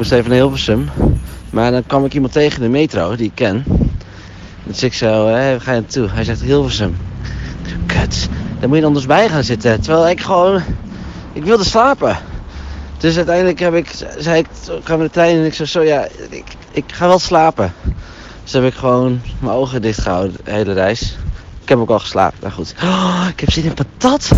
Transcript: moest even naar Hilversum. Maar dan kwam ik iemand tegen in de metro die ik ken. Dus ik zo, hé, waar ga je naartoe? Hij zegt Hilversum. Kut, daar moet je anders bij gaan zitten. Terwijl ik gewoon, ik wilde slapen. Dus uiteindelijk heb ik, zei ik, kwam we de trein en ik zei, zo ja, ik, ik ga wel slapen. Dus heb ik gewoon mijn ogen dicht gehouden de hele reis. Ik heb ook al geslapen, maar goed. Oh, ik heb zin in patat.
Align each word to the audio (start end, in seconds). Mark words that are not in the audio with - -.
moest 0.00 0.12
even 0.12 0.30
naar 0.30 0.38
Hilversum. 0.38 0.88
Maar 1.50 1.70
dan 1.70 1.86
kwam 1.86 2.04
ik 2.04 2.14
iemand 2.14 2.32
tegen 2.32 2.62
in 2.62 2.72
de 2.72 2.78
metro 2.78 3.16
die 3.16 3.26
ik 3.26 3.34
ken. 3.34 3.64
Dus 4.64 4.82
ik 4.82 4.94
zo, 4.94 5.26
hé, 5.26 5.50
waar 5.50 5.60
ga 5.60 5.72
je 5.72 5.80
naartoe? 5.80 6.08
Hij 6.10 6.24
zegt 6.24 6.40
Hilversum. 6.40 6.96
Kut, 7.86 8.28
daar 8.60 8.68
moet 8.68 8.78
je 8.78 8.84
anders 8.84 9.06
bij 9.06 9.28
gaan 9.28 9.44
zitten. 9.44 9.80
Terwijl 9.80 10.08
ik 10.08 10.20
gewoon, 10.20 10.62
ik 11.32 11.44
wilde 11.44 11.64
slapen. 11.64 12.16
Dus 12.98 13.16
uiteindelijk 13.16 13.58
heb 13.58 13.74
ik, 13.74 13.90
zei 14.18 14.38
ik, 14.38 14.46
kwam 14.82 14.98
we 14.98 15.04
de 15.04 15.10
trein 15.10 15.38
en 15.38 15.44
ik 15.44 15.54
zei, 15.54 15.68
zo 15.68 15.82
ja, 15.82 16.08
ik, 16.28 16.44
ik 16.70 16.84
ga 16.86 17.06
wel 17.06 17.18
slapen. 17.18 17.72
Dus 18.42 18.52
heb 18.52 18.64
ik 18.64 18.74
gewoon 18.74 19.20
mijn 19.38 19.56
ogen 19.56 19.82
dicht 19.82 20.00
gehouden 20.00 20.36
de 20.44 20.50
hele 20.50 20.72
reis. 20.72 21.18
Ik 21.62 21.68
heb 21.68 21.78
ook 21.78 21.90
al 21.90 21.98
geslapen, 21.98 22.38
maar 22.42 22.52
goed. 22.52 22.74
Oh, 22.82 23.26
ik 23.28 23.40
heb 23.40 23.50
zin 23.50 23.64
in 23.64 23.74
patat. 23.74 24.30